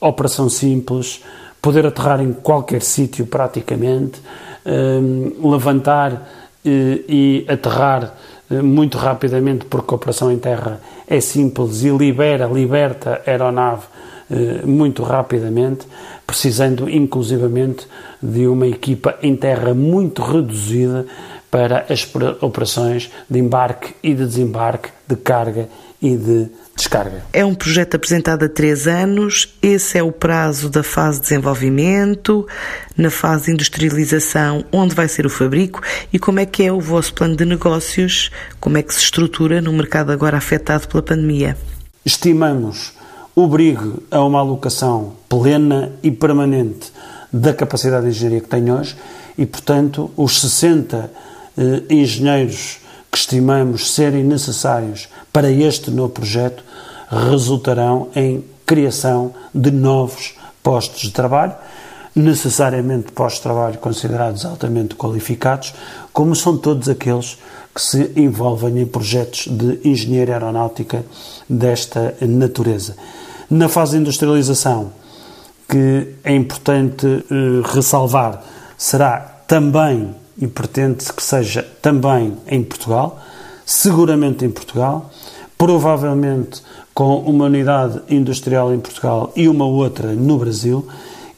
operação 0.00 0.48
simples, 0.48 1.22
poder 1.60 1.86
aterrar 1.86 2.20
em 2.20 2.32
qualquer 2.32 2.82
sítio 2.82 3.26
praticamente, 3.26 4.20
um, 4.66 5.50
levantar 5.50 6.28
e, 6.64 7.44
e 7.46 7.52
aterrar 7.52 8.04
eh, 8.04 8.10
muito 8.62 8.98
rapidamente 8.98 9.64
porque 9.66 9.92
a 9.92 9.96
operação 9.96 10.30
em 10.30 10.38
terra 10.38 10.80
é 11.06 11.20
simples 11.20 11.82
e 11.82 11.90
libera, 11.90 12.46
liberta 12.46 13.22
a 13.26 13.30
aeronave 13.30 13.84
eh, 14.30 14.64
muito 14.64 15.02
rapidamente, 15.02 15.86
precisando 16.26 16.88
inclusivamente 16.88 17.86
de 18.22 18.46
uma 18.46 18.66
equipa 18.66 19.16
em 19.22 19.36
terra 19.36 19.74
muito 19.74 20.22
reduzida 20.22 21.06
para 21.50 21.86
as 21.88 22.10
operações 22.40 23.10
de 23.28 23.38
embarque 23.38 23.94
e 24.02 24.14
de 24.14 24.24
desembarque, 24.24 24.88
de 25.06 25.14
carga 25.14 25.68
e 26.00 26.16
de 26.16 26.48
descarga. 26.76 27.24
É 27.32 27.44
um 27.44 27.54
projeto 27.54 27.94
apresentado 27.94 28.44
há 28.44 28.48
três 28.48 28.86
anos, 28.86 29.54
esse 29.62 29.96
é 29.98 30.02
o 30.02 30.12
prazo 30.12 30.68
da 30.68 30.82
fase 30.82 31.18
de 31.18 31.28
desenvolvimento, 31.28 32.46
na 32.96 33.10
fase 33.10 33.46
de 33.46 33.52
industrialização, 33.52 34.64
onde 34.72 34.94
vai 34.94 35.08
ser 35.08 35.26
o 35.26 35.30
fabrico 35.30 35.80
e 36.12 36.18
como 36.18 36.40
é 36.40 36.46
que 36.46 36.62
é 36.62 36.72
o 36.72 36.80
vosso 36.80 37.14
plano 37.14 37.36
de 37.36 37.44
negócios, 37.44 38.30
como 38.60 38.78
é 38.78 38.82
que 38.82 38.94
se 38.94 39.00
estrutura 39.00 39.60
no 39.60 39.72
mercado 39.72 40.10
agora 40.10 40.36
afetado 40.36 40.88
pela 40.88 41.02
pandemia? 41.02 41.56
Estimamos 42.04 42.92
obrigue 43.34 43.94
a 44.10 44.22
uma 44.22 44.38
alocação 44.38 45.14
plena 45.28 45.92
e 46.02 46.10
permanente 46.10 46.92
da 47.32 47.52
capacidade 47.52 48.04
de 48.04 48.10
engenharia 48.10 48.40
que 48.40 48.48
tem 48.48 48.70
hoje 48.70 48.96
e, 49.36 49.44
portanto, 49.44 50.10
os 50.16 50.40
60 50.40 51.10
eh, 51.58 51.82
engenheiros 51.90 52.78
que 53.14 53.18
estimamos 53.18 53.94
serem 53.94 54.24
necessários 54.24 55.08
para 55.32 55.48
este 55.48 55.88
novo 55.88 56.08
projeto 56.08 56.64
resultarão 57.08 58.08
em 58.16 58.44
criação 58.66 59.32
de 59.54 59.70
novos 59.70 60.34
postos 60.64 61.02
de 61.02 61.12
trabalho, 61.12 61.54
necessariamente 62.12 63.12
postos 63.12 63.38
de 63.38 63.42
trabalho 63.44 63.78
considerados 63.78 64.44
altamente 64.44 64.96
qualificados, 64.96 65.72
como 66.12 66.34
são 66.34 66.58
todos 66.58 66.88
aqueles 66.88 67.38
que 67.72 67.80
se 67.80 68.10
envolvem 68.16 68.80
em 68.80 68.86
projetos 68.86 69.46
de 69.46 69.78
engenharia 69.88 70.34
aeronáutica 70.34 71.06
desta 71.48 72.16
natureza. 72.20 72.96
Na 73.48 73.68
fase 73.68 73.92
de 73.92 73.98
industrialização, 73.98 74.90
que 75.68 76.16
é 76.24 76.34
importante 76.34 77.06
uh, 77.06 77.62
ressalvar, 77.62 78.42
será 78.76 79.20
também 79.46 80.16
e 80.38 80.46
pretende 80.46 81.12
que 81.12 81.22
seja 81.22 81.62
também 81.80 82.36
em 82.46 82.62
Portugal, 82.62 83.20
seguramente 83.64 84.44
em 84.44 84.50
Portugal, 84.50 85.10
provavelmente 85.56 86.62
com 86.92 87.18
uma 87.18 87.46
unidade 87.46 88.00
industrial 88.08 88.72
em 88.72 88.78
Portugal 88.78 89.32
e 89.34 89.48
uma 89.48 89.66
outra 89.66 90.12
no 90.12 90.38
Brasil, 90.38 90.86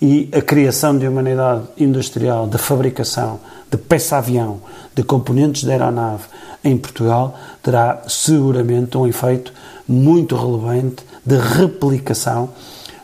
e 0.00 0.28
a 0.32 0.42
criação 0.42 0.98
de 0.98 1.08
uma 1.08 1.20
unidade 1.20 1.64
industrial 1.78 2.46
de 2.46 2.58
fabricação 2.58 3.40
de 3.70 3.78
peça-avião, 3.78 4.60
de 4.94 5.02
componentes 5.02 5.64
de 5.64 5.70
aeronave 5.70 6.24
em 6.62 6.76
Portugal, 6.76 7.38
terá 7.62 8.02
seguramente 8.06 8.96
um 8.98 9.06
efeito 9.06 9.52
muito 9.88 10.36
relevante 10.36 11.04
de 11.24 11.36
replicação 11.36 12.50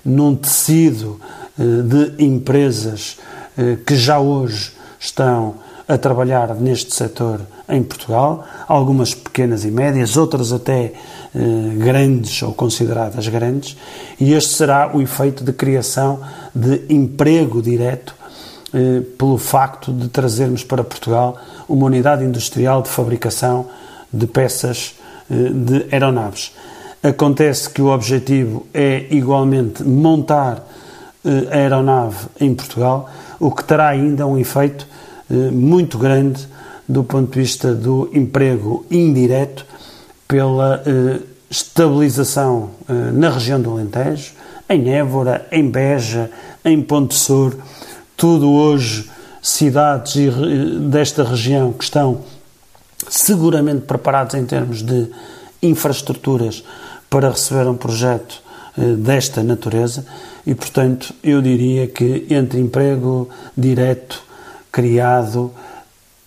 num 0.04 0.34
tecido 0.34 1.20
eh, 1.58 1.62
de 1.82 2.25
empresas 2.25 3.18
eh, 3.56 3.78
que 3.87 3.94
já 3.96 4.18
hoje 4.18 4.72
estão 4.99 5.54
a 5.89 5.99
trabalhar 5.99 6.55
neste 6.55 6.95
setor 6.95 7.41
em 7.69 7.83
Portugal, 7.83 8.45
algumas 8.69 9.15
pequenas 9.15 9.65
e 9.65 9.71
médias, 9.71 10.17
outras 10.17 10.53
até 10.53 10.93
eh, 11.35 11.39
grandes 11.77 12.43
ou 12.43 12.53
consideradas 12.53 13.29
grandes, 13.29 13.77
e 14.21 14.33
este 14.33 14.55
será 14.55 14.91
o 14.95 15.01
efeito 15.01 15.45
de 15.45 15.53
criação 15.53 16.21
de 16.55 16.83
emprego 16.89 17.62
direto 17.62 18.15
pelo 19.19 19.37
facto 19.37 19.93
de 19.93 20.09
trazermos 20.09 20.65
para 20.65 20.83
Portugal 20.83 21.37
uma 21.69 21.85
unidade 21.85 22.25
industrial 22.25 22.81
de 22.81 22.89
fabricação 22.89 23.67
de 24.11 24.27
peças 24.27 24.95
de 25.29 25.87
aeronaves. 25.93 26.53
Acontece 27.03 27.69
que 27.69 27.83
o 27.83 27.89
objetivo 27.89 28.65
é 28.73 29.07
igualmente 29.11 29.83
montar 29.83 30.65
eh, 31.25 31.49
a 31.51 31.57
aeronave 31.57 32.27
em 32.41 32.55
Portugal, 32.55 33.11
o 33.41 33.51
que 33.51 33.65
terá 33.65 33.89
ainda 33.89 34.25
um 34.25 34.39
efeito 34.39 34.87
eh, 34.87 34.91
muito 35.31 35.99
grande 35.99 36.47
do 36.88 37.05
ponto 37.05 37.33
de 37.33 37.41
vista 37.41 37.75
do 37.75 38.11
emprego 38.12 38.85
indireto 38.91 39.64
pela 40.29 40.83
eh, 40.87 41.21
estabilização 41.50 42.71
na 43.12 43.31
região 43.31 43.61
do 43.61 43.71
Alentejo, 43.71 44.33
em 44.69 44.91
Évora, 44.91 45.47
em 45.52 45.71
Beja, 45.71 46.31
em 46.64 46.81
Ponte 46.83 47.14
Sur, 47.14 47.57
tudo 48.17 48.50
hoje 48.50 49.11
cidades 49.43 50.14
desta 50.88 51.25
região 51.25 51.73
que 51.73 51.85
estão 51.85 52.21
seguramente 53.09 53.83
preparados 53.83 54.35
em 54.35 54.47
termos 54.47 54.83
de 54.83 55.09
infraestruturas 55.62 56.64
para 57.11 57.31
receber 57.31 57.69
um 57.69 57.76
projeto 57.76 58.41
eh, 58.79 58.95
desta 58.95 59.43
natureza. 59.43 60.07
E, 60.47 60.55
portanto, 60.55 61.12
eu 61.23 61.43
diria 61.43 61.87
que 61.87 62.26
entre 62.31 62.59
emprego 62.59 63.29
direto 63.57 64.23
criado 64.73 65.52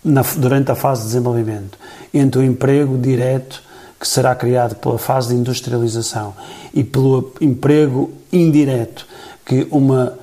na, 0.02 0.22
durante 0.22 0.70
a 0.70 0.76
fase 0.76 1.02
de 1.02 1.08
desenvolvimento, 1.08 1.76
entre 2.14 2.40
o 2.40 2.44
emprego 2.44 2.96
direto 2.96 3.60
que 3.98 4.06
será 4.06 4.34
criado 4.34 4.76
pela 4.76 4.98
fase 4.98 5.28
de 5.28 5.34
industrialização 5.34 6.34
e 6.72 6.84
pelo 6.84 7.32
emprego 7.40 8.12
indireto 8.32 9.06
que 9.44 9.66
uma 9.70 10.16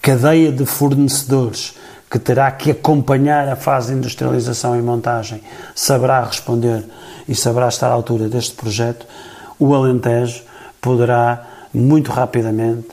cadeia 0.00 0.52
de 0.52 0.64
fornecedores 0.64 1.74
que 2.08 2.18
terá 2.18 2.50
que 2.52 2.70
acompanhar 2.70 3.48
a 3.48 3.56
fase 3.56 3.92
de 3.92 3.98
industrialização 3.98 4.78
e 4.78 4.82
montagem 4.82 5.42
saberá 5.74 6.22
responder 6.22 6.84
e 7.28 7.34
saberá 7.34 7.68
estar 7.68 7.88
à 7.88 7.92
altura 7.92 8.28
deste 8.28 8.54
projeto, 8.54 9.04
o 9.58 9.74
Alentejo 9.74 10.42
poderá 10.80 11.44
muito 11.74 12.12
rapidamente, 12.12 12.88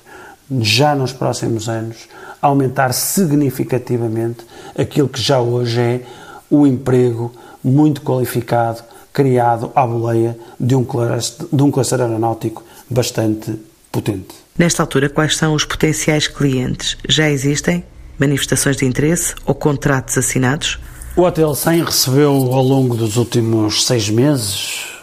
já 0.59 0.95
nos 0.95 1.13
próximos 1.13 1.69
anos, 1.69 2.07
aumentar 2.43 2.93
significativamente 2.93 4.45
aquilo 4.77 5.07
que 5.07 5.21
já 5.21 5.39
hoje 5.39 5.79
é 5.79 6.01
o 6.49 6.67
emprego 6.67 7.31
muito 7.63 8.01
qualificado 8.01 8.83
criado 9.13 9.71
à 9.75 9.87
boleia 9.87 10.37
de 10.59 10.75
um, 10.75 10.83
cluster, 10.83 11.47
de 11.51 11.63
um 11.63 11.71
cluster 11.71 12.01
aeronáutico 12.01 12.63
bastante 12.89 13.57
potente. 13.91 14.35
Nesta 14.57 14.83
altura, 14.83 15.09
quais 15.09 15.37
são 15.37 15.53
os 15.53 15.65
potenciais 15.65 16.27
clientes? 16.27 16.97
Já 17.07 17.29
existem 17.29 17.83
manifestações 18.19 18.75
de 18.75 18.85
interesse 18.85 19.33
ou 19.45 19.55
contratos 19.55 20.17
assinados? 20.17 20.79
O 21.15 21.21
Hotel 21.21 21.53
100 21.55 21.83
recebeu 21.83 22.31
ao 22.31 22.63
longo 22.63 22.95
dos 22.95 23.17
últimos 23.17 23.85
seis 23.85 24.09
meses 24.09 24.93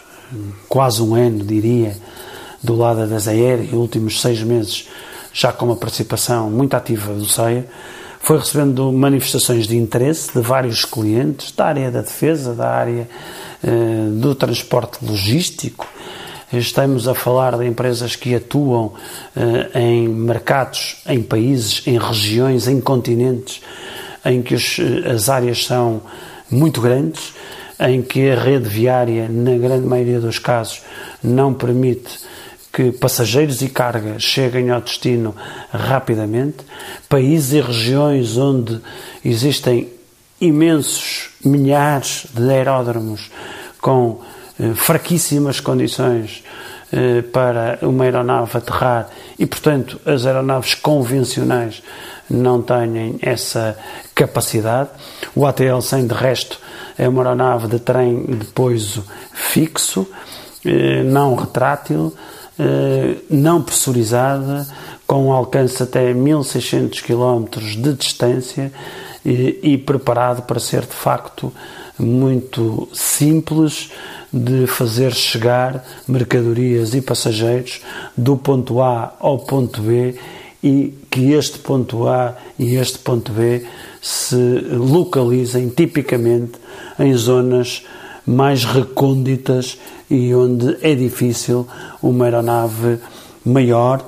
quase 0.67 1.01
um 1.01 1.15
ano, 1.15 1.43
diria, 1.43 1.95
do 2.61 2.75
lado 2.75 3.07
da 3.07 3.19
Zaire 3.19 3.69
e 3.71 3.75
últimos 3.75 4.21
seis 4.21 4.41
meses 4.43 4.87
já 5.33 5.51
com 5.51 5.65
uma 5.65 5.75
participação 5.75 6.49
muito 6.49 6.73
ativa 6.75 7.13
do 7.13 7.25
CEIA, 7.25 7.65
foi 8.19 8.37
recebendo 8.37 8.91
manifestações 8.91 9.67
de 9.67 9.75
interesse 9.75 10.31
de 10.33 10.41
vários 10.41 10.85
clientes 10.85 11.51
da 11.51 11.65
área 11.65 11.89
da 11.89 12.01
defesa, 12.01 12.53
da 12.53 12.69
área 12.69 13.09
eh, 13.63 14.09
do 14.11 14.35
transporte 14.35 15.03
logístico. 15.03 15.87
Estamos 16.53 17.07
a 17.07 17.15
falar 17.15 17.57
de 17.57 17.65
empresas 17.65 18.15
que 18.15 18.35
atuam 18.35 18.93
eh, 19.35 19.79
em 19.79 20.07
mercados, 20.07 20.97
em 21.07 21.23
países, 21.23 21.81
em 21.87 21.97
regiões, 21.97 22.67
em 22.67 22.79
continentes, 22.79 23.61
em 24.23 24.43
que 24.43 24.53
os, 24.53 24.77
eh, 24.77 25.11
as 25.11 25.27
áreas 25.27 25.65
são 25.65 26.01
muito 26.49 26.79
grandes 26.79 27.33
em 27.79 28.03
que 28.03 28.29
a 28.29 28.39
rede 28.39 28.69
viária, 28.69 29.27
na 29.27 29.57
grande 29.57 29.87
maioria 29.87 30.19
dos 30.19 30.37
casos, 30.37 30.83
não 31.23 31.53
permite 31.53 32.19
que 32.71 32.91
passageiros 32.91 33.61
e 33.61 33.69
carga 33.69 34.17
cheguem 34.17 34.69
ao 34.69 34.81
destino 34.81 35.35
rapidamente, 35.71 36.57
países 37.09 37.53
e 37.53 37.61
regiões 37.61 38.37
onde 38.37 38.79
existem 39.23 39.89
imensos 40.39 41.29
milhares 41.43 42.25
de 42.33 42.49
aeródromos 42.49 43.29
com 43.79 44.21
eh, 44.59 44.73
fraquíssimas 44.73 45.59
condições 45.59 46.43
eh, 46.91 47.21
para 47.21 47.79
uma 47.81 48.03
aeronave 48.03 48.57
aterrar 48.57 49.09
e, 49.37 49.45
portanto, 49.45 49.99
as 50.05 50.25
aeronaves 50.25 50.73
convencionais 50.73 51.81
não 52.29 52.61
têm 52.61 53.17
essa 53.21 53.77
capacidade. 54.15 54.89
O 55.35 55.41
ATL-100, 55.41 56.07
de 56.07 56.13
resto, 56.13 56.59
é 56.97 57.07
uma 57.07 57.23
aeronave 57.23 57.67
de 57.67 57.79
trem 57.79 58.25
de 58.25 58.45
pouso 58.45 59.05
fixo, 59.33 60.07
eh, 60.65 61.03
não 61.03 61.35
retrátil, 61.35 62.13
não 63.29 63.61
pressurizada, 63.61 64.67
com 65.07 65.27
um 65.27 65.31
alcance 65.31 65.81
até 65.81 66.13
1600 66.13 67.01
km 67.01 67.45
de 67.59 67.93
distância 67.93 68.71
e, 69.25 69.59
e 69.63 69.77
preparado 69.77 70.43
para 70.43 70.59
ser 70.59 70.81
de 70.81 70.93
facto 70.93 71.51
muito 71.97 72.87
simples 72.93 73.91
de 74.31 74.65
fazer 74.65 75.13
chegar 75.13 75.85
mercadorias 76.07 76.93
e 76.93 77.01
passageiros 77.01 77.81
do 78.15 78.37
ponto 78.37 78.81
A 78.81 79.15
ao 79.19 79.39
ponto 79.39 79.81
B 79.81 80.15
e 80.63 80.93
que 81.09 81.33
este 81.33 81.59
ponto 81.59 82.07
A 82.07 82.35
e 82.57 82.75
este 82.75 82.99
ponto 82.99 83.31
B 83.31 83.65
se 84.01 84.35
localizem 84.71 85.69
tipicamente 85.69 86.53
em 86.97 87.13
zonas 87.13 87.85
mais 88.25 88.63
recônditas 88.63 89.77
e 90.09 90.33
onde 90.33 90.77
é 90.81 90.93
difícil 90.95 91.67
uma 92.01 92.25
aeronave 92.25 92.99
maior, 93.45 94.03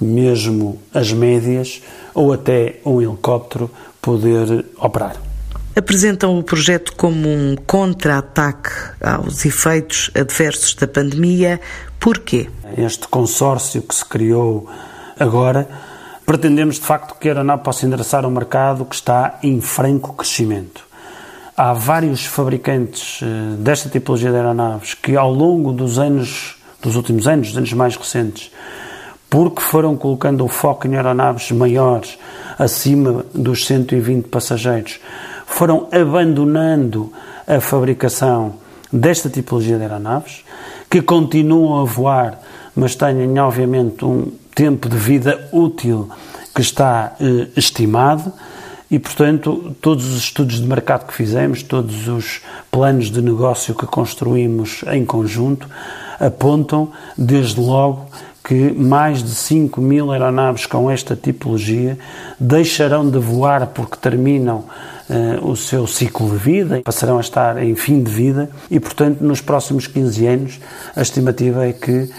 mesmo 0.00 0.80
as 0.94 1.12
médias, 1.12 1.82
ou 2.14 2.32
até 2.32 2.80
um 2.84 3.00
helicóptero 3.00 3.70
poder 4.00 4.66
operar. 4.78 5.16
Apresentam 5.76 6.38
o 6.38 6.42
projeto 6.42 6.94
como 6.96 7.28
um 7.28 7.56
contra-ataque 7.66 8.70
aos 9.00 9.44
efeitos 9.44 10.10
adversos 10.14 10.74
da 10.74 10.88
pandemia. 10.88 11.60
Porquê? 11.98 12.50
Este 12.76 13.06
consórcio 13.06 13.82
que 13.82 13.94
se 13.94 14.04
criou 14.04 14.68
agora, 15.18 15.68
pretendemos 16.26 16.76
de 16.76 16.82
facto 16.82 17.18
que 17.18 17.28
a 17.28 17.32
aeronave 17.32 17.62
possa 17.62 17.86
endereçar 17.86 18.26
um 18.26 18.30
mercado 18.30 18.84
que 18.84 18.94
está 18.94 19.38
em 19.42 19.60
franco 19.60 20.12
crescimento. 20.14 20.89
Há 21.62 21.74
vários 21.74 22.24
fabricantes 22.24 23.20
eh, 23.22 23.26
desta 23.58 23.90
tipologia 23.90 24.30
de 24.30 24.36
aeronaves 24.38 24.94
que 24.94 25.14
ao 25.14 25.30
longo 25.30 25.74
dos 25.74 25.98
anos, 25.98 26.56
dos 26.80 26.96
últimos 26.96 27.28
anos, 27.28 27.48
dos 27.48 27.58
anos 27.58 27.72
mais 27.74 27.96
recentes, 27.96 28.50
porque 29.28 29.60
foram 29.60 29.94
colocando 29.94 30.42
o 30.42 30.48
foco 30.48 30.86
em 30.86 30.96
aeronaves 30.96 31.50
maiores, 31.50 32.18
acima 32.58 33.26
dos 33.34 33.66
120 33.66 34.28
passageiros, 34.28 35.00
foram 35.44 35.86
abandonando 35.92 37.12
a 37.46 37.60
fabricação 37.60 38.54
desta 38.90 39.28
tipologia 39.28 39.76
de 39.76 39.82
aeronaves, 39.82 40.42
que 40.88 41.02
continuam 41.02 41.82
a 41.82 41.84
voar, 41.84 42.40
mas 42.74 42.94
têm, 42.94 43.38
obviamente, 43.38 44.02
um 44.02 44.32
tempo 44.54 44.88
de 44.88 44.96
vida 44.96 45.46
útil 45.52 46.08
que 46.54 46.62
está 46.62 47.16
eh, 47.20 47.48
estimado 47.54 48.32
e, 48.90 48.98
portanto, 48.98 49.74
todos 49.80 50.06
os 50.12 50.18
estudos 50.18 50.60
de 50.60 50.66
mercado 50.66 51.06
que 51.06 51.14
fizemos, 51.14 51.62
todos 51.62 52.08
os 52.08 52.40
planos 52.70 53.10
de 53.10 53.22
negócio 53.22 53.74
que 53.74 53.86
construímos 53.86 54.82
em 54.90 55.04
conjunto, 55.04 55.68
apontam, 56.18 56.90
desde 57.16 57.60
logo, 57.60 58.06
que 58.42 58.72
mais 58.72 59.22
de 59.22 59.30
5 59.30 59.80
mil 59.80 60.10
aeronaves 60.10 60.66
com 60.66 60.90
esta 60.90 61.14
tipologia 61.14 61.96
deixarão 62.38 63.08
de 63.08 63.18
voar 63.18 63.68
porque 63.68 63.96
terminam 63.96 64.64
uh, 65.08 65.48
o 65.48 65.54
seu 65.54 65.86
ciclo 65.86 66.28
de 66.30 66.36
vida, 66.36 66.82
passarão 66.84 67.18
a 67.18 67.20
estar 67.20 67.62
em 67.62 67.76
fim 67.76 68.02
de 68.02 68.10
vida. 68.10 68.50
E, 68.68 68.80
portanto, 68.80 69.20
nos 69.20 69.40
próximos 69.40 69.86
15 69.86 70.26
anos, 70.26 70.60
a 70.96 71.02
estimativa 71.02 71.64
é 71.64 71.72
que 71.72 71.92
uh, 71.92 72.10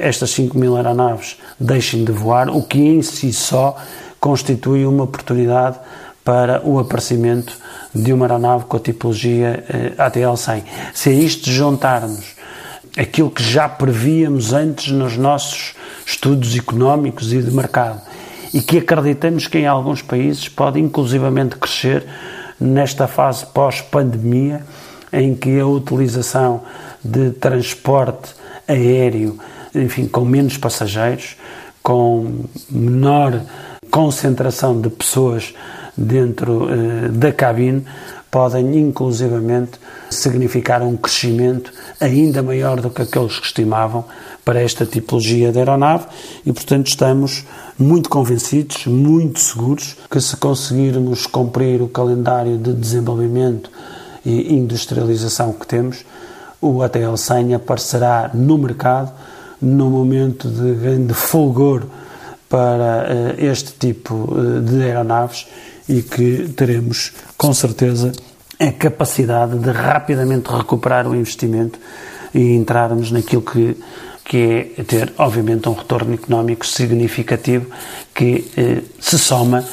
estas 0.00 0.30
5 0.30 0.56
mil 0.56 0.76
aeronaves 0.76 1.38
deixem 1.58 2.04
de 2.04 2.12
voar, 2.12 2.48
o 2.50 2.62
que 2.62 2.78
em 2.78 3.02
si 3.02 3.32
só 3.32 3.76
constitui 4.20 4.86
uma 4.86 5.04
oportunidade 5.04 5.78
para 6.24 6.66
o 6.66 6.78
aparecimento 6.78 7.56
de 7.94 8.12
uma 8.12 8.24
aeronave 8.24 8.64
com 8.64 8.76
a 8.76 8.80
tipologia 8.80 9.64
uh, 9.98 10.02
ATL-100. 10.02 10.62
Se 10.94 11.10
a 11.10 11.12
isto 11.12 11.50
juntarmos 11.50 12.34
aquilo 12.96 13.30
que 13.30 13.42
já 13.42 13.68
prevíamos 13.68 14.52
antes 14.52 14.90
nos 14.90 15.16
nossos 15.16 15.74
estudos 16.06 16.56
económicos 16.56 17.32
e 17.32 17.42
de 17.42 17.50
mercado 17.50 18.00
e 18.52 18.60
que 18.60 18.78
acreditamos 18.78 19.46
que 19.46 19.58
em 19.58 19.66
alguns 19.66 20.00
países 20.00 20.48
pode 20.48 20.80
inclusivamente 20.80 21.56
crescer 21.56 22.04
nesta 22.58 23.06
fase 23.06 23.44
pós-pandemia 23.46 24.64
em 25.12 25.34
que 25.34 25.58
a 25.58 25.66
utilização 25.66 26.62
de 27.04 27.30
transporte 27.32 28.34
aéreo, 28.66 29.38
enfim, 29.74 30.06
com 30.06 30.24
menos 30.24 30.56
passageiros, 30.56 31.36
com 31.82 32.44
menor 32.70 33.40
concentração 33.90 34.80
de 34.80 34.88
pessoas 34.88 35.54
dentro 35.96 36.68
eh, 36.70 37.08
da 37.08 37.32
cabine, 37.32 37.84
podem 38.30 38.76
inclusivamente 38.78 39.78
significar 40.10 40.82
um 40.82 40.96
crescimento 40.96 41.72
ainda 42.00 42.42
maior 42.42 42.80
do 42.80 42.90
que 42.90 43.02
aqueles 43.02 43.38
que 43.38 43.46
estimavam 43.46 44.04
para 44.44 44.60
esta 44.60 44.84
tipologia 44.84 45.52
de 45.52 45.58
aeronave 45.58 46.06
e, 46.44 46.52
portanto, 46.52 46.88
estamos 46.88 47.44
muito 47.78 48.08
convencidos, 48.08 48.86
muito 48.86 49.38
seguros 49.38 49.96
que 50.10 50.20
se 50.20 50.36
conseguirmos 50.36 51.26
cumprir 51.26 51.80
o 51.80 51.88
calendário 51.88 52.58
de 52.58 52.72
desenvolvimento 52.72 53.70
e 54.24 54.54
industrialização 54.54 55.52
que 55.52 55.66
temos, 55.66 56.04
o 56.60 56.82
ATL 56.82 57.16
100 57.16 57.54
aparecerá 57.54 58.30
no 58.34 58.58
mercado 58.58 59.12
num 59.60 59.90
momento 59.90 60.48
de 60.48 60.74
grande 60.74 61.14
fulgor 61.14 61.84
para 62.48 63.06
uh, 63.08 63.44
este 63.44 63.72
tipo 63.72 64.14
uh, 64.14 64.60
de 64.60 64.82
aeronaves 64.82 65.46
e 65.88 66.02
que 66.02 66.52
teremos, 66.56 67.12
com 67.36 67.52
certeza, 67.52 68.12
a 68.58 68.72
capacidade 68.72 69.58
de 69.58 69.70
rapidamente 69.70 70.48
recuperar 70.50 71.06
o 71.06 71.14
investimento 71.14 71.78
e 72.32 72.54
entrarmos 72.54 73.10
naquilo 73.10 73.42
que, 73.42 73.76
que 74.24 74.72
é 74.76 74.82
ter, 74.82 75.12
obviamente, 75.18 75.68
um 75.68 75.74
retorno 75.74 76.14
económico 76.14 76.66
significativo 76.66 77.66
que 78.14 78.50
eh, 78.56 78.82
se 79.00 79.18
soma 79.18 79.64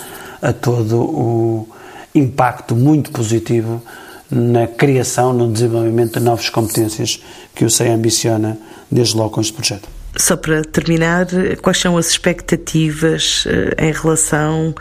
a 0.42 0.52
todo 0.52 1.02
o 1.02 1.68
impacto 2.14 2.76
muito 2.76 3.12
positivo 3.12 3.82
na 4.30 4.68
criação, 4.68 5.34
no 5.34 5.52
desenvolvimento 5.52 6.20
de 6.20 6.26
novas 6.26 6.50
competências 6.50 7.22
que 7.54 7.66
o 7.66 7.70
SEI 7.70 7.90
ambiciona 7.90 8.58
desde 8.90 9.16
logo 9.16 9.32
com 9.32 9.42
este 9.42 9.54
projeto. 9.54 9.88
Só 10.18 10.36
para 10.36 10.62
terminar, 10.64 11.28
quais 11.62 11.80
são 11.80 11.98
as 11.98 12.10
expectativas 12.10 13.46
eh, 13.48 13.88
em 13.88 13.94
relação 13.94 14.76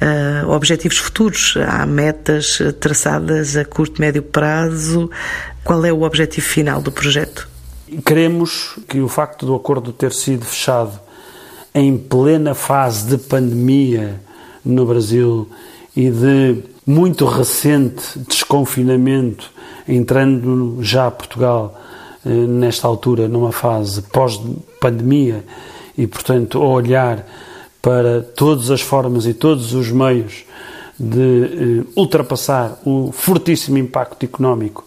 a 0.00 0.46
objetivos 0.48 0.98
futuros? 0.98 1.54
Há 1.68 1.86
metas 1.86 2.58
traçadas 2.80 3.56
a 3.56 3.64
curto, 3.64 4.00
médio 4.00 4.22
prazo? 4.22 5.10
Qual 5.62 5.84
é 5.84 5.92
o 5.92 6.02
objetivo 6.02 6.46
final 6.46 6.80
do 6.80 6.92
projeto? 6.92 7.48
Queremos 8.04 8.78
que 8.88 9.00
o 9.00 9.08
facto 9.08 9.46
do 9.46 9.54
acordo 9.54 9.92
ter 9.92 10.12
sido 10.12 10.44
fechado 10.44 10.98
em 11.74 11.96
plena 11.96 12.54
fase 12.54 13.06
de 13.06 13.18
pandemia 13.18 14.20
no 14.64 14.86
Brasil 14.86 15.48
e 15.96 16.10
de 16.10 16.62
muito 16.86 17.24
recente 17.24 18.18
desconfinamento, 18.28 19.50
entrando 19.88 20.78
já 20.82 21.10
Portugal 21.10 21.80
eh, 22.24 22.28
nesta 22.28 22.86
altura 22.86 23.28
numa 23.28 23.52
fase 23.52 24.02
pós-pandemia 24.02 25.44
e, 25.96 26.06
portanto, 26.06 26.60
olhar 26.60 27.26
para 27.84 28.22
todas 28.22 28.70
as 28.70 28.80
formas 28.80 29.26
e 29.26 29.34
todos 29.34 29.74
os 29.74 29.90
meios 29.90 30.46
de 30.98 31.82
eh, 31.82 31.84
ultrapassar 31.94 32.80
o 32.82 33.12
fortíssimo 33.12 33.76
impacto 33.76 34.24
económico 34.24 34.86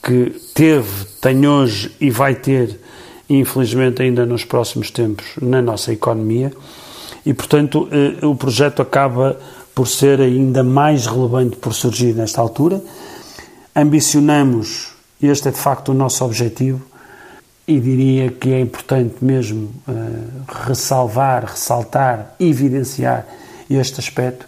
que 0.00 0.32
teve, 0.54 1.06
tem 1.20 1.44
hoje 1.44 1.90
e 2.00 2.08
vai 2.08 2.36
ter, 2.36 2.78
infelizmente, 3.28 4.00
ainda 4.00 4.24
nos 4.24 4.44
próximos 4.44 4.92
tempos 4.92 5.26
na 5.42 5.60
nossa 5.60 5.92
economia. 5.92 6.52
E, 7.24 7.34
portanto, 7.34 7.88
eh, 7.90 8.24
o 8.24 8.36
projeto 8.36 8.80
acaba 8.80 9.36
por 9.74 9.88
ser 9.88 10.20
ainda 10.20 10.62
mais 10.62 11.06
relevante 11.06 11.56
por 11.56 11.74
surgir 11.74 12.14
nesta 12.14 12.40
altura. 12.40 12.80
Ambicionamos 13.74 14.94
este 15.20 15.48
é 15.48 15.50
de 15.50 15.58
facto 15.58 15.88
o 15.88 15.94
nosso 15.94 16.24
objetivo 16.24 16.80
e 17.66 17.80
diria 17.80 18.30
que 18.30 18.52
é 18.52 18.60
importante 18.60 19.16
mesmo 19.20 19.70
uh, 19.88 20.66
ressalvar, 20.66 21.44
ressaltar, 21.44 22.34
evidenciar 22.38 23.26
este 23.68 24.00
aspecto. 24.00 24.46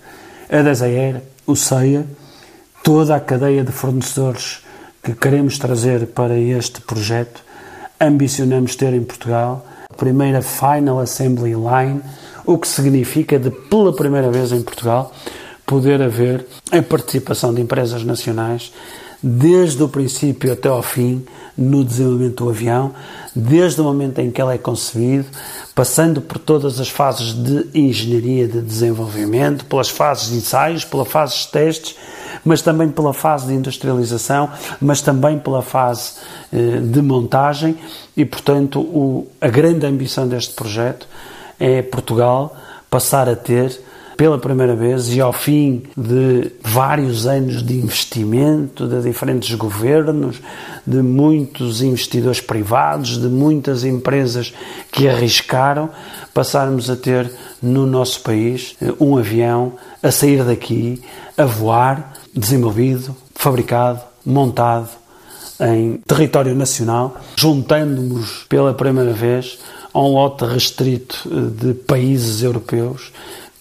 A 0.50 0.62
Desaer, 0.62 1.22
o 1.46 1.56
CEIA, 1.56 2.06
toda 2.82 3.16
a 3.16 3.20
cadeia 3.20 3.64
de 3.64 3.72
fornecedores 3.72 4.62
que 5.02 5.14
queremos 5.14 5.58
trazer 5.58 6.06
para 6.08 6.38
este 6.38 6.80
projeto, 6.80 7.42
ambicionamos 8.00 8.76
ter 8.76 8.94
em 8.94 9.02
Portugal, 9.02 9.66
a 9.90 9.94
primeira 9.94 10.40
Final 10.40 11.00
Assembly 11.00 11.54
Line, 11.54 12.00
o 12.46 12.56
que 12.56 12.68
significa 12.68 13.38
de, 13.38 13.50
pela 13.50 13.94
primeira 13.94 14.30
vez 14.30 14.52
em 14.52 14.62
Portugal, 14.62 15.12
poder 15.66 16.00
haver 16.00 16.46
a 16.70 16.80
participação 16.80 17.52
de 17.52 17.60
empresas 17.60 18.04
nacionais 18.04 18.72
desde 19.22 19.82
o 19.82 19.88
princípio 19.88 20.52
até 20.52 20.68
ao 20.68 20.82
fim 20.82 21.24
no 21.56 21.84
desenvolvimento 21.84 22.44
do 22.44 22.50
avião, 22.50 22.94
desde 23.34 23.80
o 23.80 23.84
momento 23.84 24.20
em 24.20 24.30
que 24.30 24.40
ele 24.40 24.54
é 24.54 24.58
concebido, 24.58 25.26
passando 25.74 26.20
por 26.20 26.38
todas 26.38 26.78
as 26.78 26.88
fases 26.88 27.34
de 27.34 27.68
engenharia 27.74 28.46
de 28.46 28.60
desenvolvimento, 28.60 29.64
pelas 29.64 29.88
fases 29.88 30.30
de 30.30 30.36
ensaios, 30.36 30.84
pela 30.84 31.04
fase 31.04 31.38
de 31.38 31.48
testes, 31.48 31.96
mas 32.44 32.62
também 32.62 32.88
pela 32.88 33.12
fase 33.12 33.48
de 33.48 33.54
industrialização, 33.54 34.50
mas 34.80 35.00
também 35.00 35.38
pela 35.38 35.62
fase 35.62 36.12
eh, 36.52 36.80
de 36.80 37.02
montagem. 37.02 37.76
E, 38.16 38.24
portanto, 38.24 38.80
o, 38.80 39.26
a 39.40 39.48
grande 39.48 39.84
ambição 39.84 40.28
deste 40.28 40.54
projeto 40.54 41.08
é 41.58 41.82
Portugal 41.82 42.56
passar 42.88 43.28
a 43.28 43.34
ter 43.34 43.80
pela 44.18 44.36
primeira 44.36 44.74
vez 44.74 45.14
e 45.14 45.20
ao 45.20 45.32
fim 45.32 45.84
de 45.96 46.50
vários 46.60 47.24
anos 47.24 47.62
de 47.62 47.74
investimento 47.74 48.88
de 48.88 49.00
diferentes 49.00 49.54
governos, 49.54 50.40
de 50.84 51.00
muitos 51.02 51.82
investidores 51.82 52.40
privados, 52.40 53.16
de 53.16 53.28
muitas 53.28 53.84
empresas 53.84 54.52
que 54.90 55.08
arriscaram, 55.08 55.88
passarmos 56.34 56.90
a 56.90 56.96
ter 56.96 57.30
no 57.62 57.86
nosso 57.86 58.20
país 58.22 58.74
eh, 58.82 58.92
um 58.98 59.16
avião 59.16 59.74
a 60.02 60.10
sair 60.10 60.42
daqui, 60.42 61.00
a 61.36 61.44
voar, 61.44 62.14
desenvolvido, 62.34 63.14
fabricado, 63.36 64.00
montado 64.26 64.88
em 65.60 65.98
território 65.98 66.56
nacional, 66.56 67.20
juntando-nos 67.36 68.46
pela 68.48 68.74
primeira 68.74 69.12
vez 69.12 69.60
a 69.94 70.00
um 70.00 70.14
lote 70.14 70.44
restrito 70.44 71.22
eh, 71.30 71.66
de 71.66 71.74
países 71.74 72.42
europeus 72.42 73.12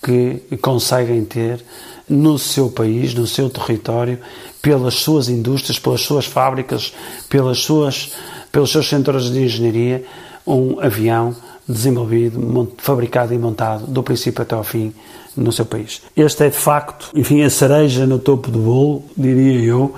que 0.08 0.56
conseguem 0.58 1.26
ter 1.26 1.62
no 2.08 2.39
seu 2.39 2.70
país, 2.70 3.13
no 3.13 3.28
seu 3.28 3.50
território, 3.50 4.17
pelas 4.62 4.93
suas 4.93 5.28
indústrias, 5.28 5.78
pelas 5.78 6.00
suas 6.00 6.26
fábricas, 6.26 6.93
pelas 7.28 7.58
suas, 7.60 8.13
pelos 8.50 8.72
seus 8.72 8.88
centros 8.88 9.30
de 9.30 9.43
engenharia, 9.43 10.06
um 10.46 10.80
avião 10.80 11.36
desenvolvido, 11.67 12.72
fabricado 12.78 13.34
e 13.34 13.38
montado 13.38 13.86
do 13.86 14.02
princípio 14.02 14.41
até 14.41 14.56
ao 14.56 14.63
fim 14.63 14.93
no 15.36 15.52
seu 15.52 15.65
país. 15.65 16.02
Este 16.15 16.46
é 16.46 16.50
de 16.50 16.56
facto, 16.56 17.12
enfim, 17.13 17.43
a 17.43 17.50
cereja 17.50 18.08
no 18.08 18.17
topo 18.17 18.50
do 18.50 18.60
bolo, 18.60 19.04
diria 19.17 19.60
eu, 19.60 19.93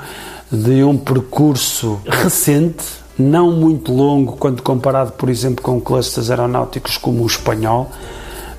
de 0.52 0.84
um 0.84 0.98
percurso 0.98 2.02
recente, 2.08 2.84
não 3.18 3.52
muito 3.52 3.94
longo 3.94 4.38
quando 4.38 4.64
comparado, 4.64 5.12
por 5.12 5.30
exemplo, 5.30 5.64
com 5.64 5.80
clusters 5.80 6.32
aeronáuticos 6.32 6.98
como 6.98 7.24
o 7.24 7.28
espanhol, 7.28 7.92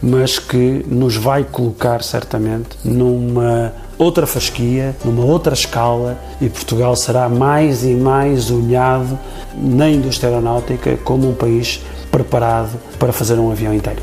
mas 0.03 0.39
que 0.39 0.85
nos 0.89 1.17
vai 1.17 1.45
colocar 1.45 2.03
certamente 2.03 2.69
numa 2.85 3.73
outra 3.99 4.27
fasquia, 4.27 4.97
numa 5.05 5.25
outra 5.25 5.53
escala 5.53 6.19
e 6.41 6.49
Portugal 6.49 6.97
será 6.97 7.29
mais 7.29 7.85
e 7.85 7.95
mais 7.95 8.51
olhado 8.51 9.19
na 9.55 9.91
indústria 9.91 10.31
aeronáutica 10.31 10.97
como 11.05 11.29
um 11.29 11.35
país 11.35 11.83
preparado 12.11 12.79
para 12.99 13.13
fazer 13.13 13.39
um 13.39 13.51
avião 13.51 13.75
inteiro. 13.75 14.03